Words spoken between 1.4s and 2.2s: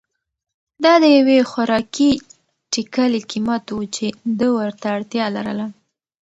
خوراکي